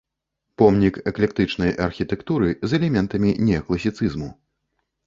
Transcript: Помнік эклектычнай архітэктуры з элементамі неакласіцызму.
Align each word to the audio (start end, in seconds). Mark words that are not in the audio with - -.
Помнік 0.61 0.95
эклектычнай 1.11 1.75
архітэктуры 1.89 2.49
з 2.67 2.71
элементамі 2.81 3.39
неакласіцызму. 3.47 4.37